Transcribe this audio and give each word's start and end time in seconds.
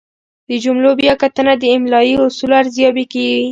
د 0.49 0.51
جملو 0.63 0.89
بیا 0.99 1.13
کتنه 1.21 1.53
د 1.57 1.63
املايي 1.75 2.13
اصولو 2.25 2.55
ارزیابي 2.61 3.05
کوي. 3.11 3.41